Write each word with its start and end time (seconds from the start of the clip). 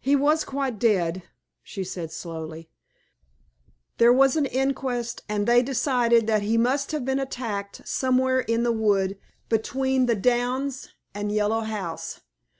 "He 0.00 0.16
was 0.16 0.42
quite 0.46 0.78
dead," 0.78 1.22
she 1.62 1.84
said, 1.84 2.10
slowly. 2.10 2.70
"There 3.98 4.10
was 4.10 4.34
an 4.36 4.46
inquest, 4.46 5.20
and 5.28 5.46
they 5.46 5.60
decided 5.62 6.26
that 6.28 6.40
he 6.40 6.56
must 6.56 6.92
have 6.92 7.04
been 7.04 7.18
attacked 7.20 7.86
somewhere 7.86 8.40
in 8.40 8.62
the 8.62 8.72
wood 8.72 9.18
between 9.50 10.06
the 10.06 10.16
downs 10.16 10.88
and 11.12 11.30
Yellow 11.30 11.60
House. 11.60 12.20